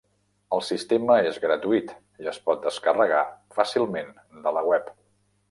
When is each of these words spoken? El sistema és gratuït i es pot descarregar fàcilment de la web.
El 0.55 0.61
sistema 0.69 1.17
és 1.31 1.37
gratuït 1.43 1.93
i 2.25 2.31
es 2.33 2.41
pot 2.47 2.65
descarregar 2.65 3.21
fàcilment 3.61 4.11
de 4.49 4.57
la 4.59 4.67
web. 4.73 4.91